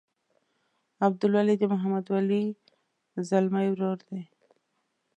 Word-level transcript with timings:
عبدالولي 1.05 1.55
د 1.59 1.63
محمد 1.73 2.05
ولي 2.13 2.43
ځلمي 3.29 3.67
ورور 3.71 3.97
دی. 4.09 4.21